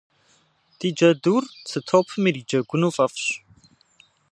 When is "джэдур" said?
0.95-1.43